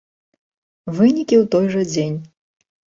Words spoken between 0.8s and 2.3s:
Вынікі ў той жа дзень!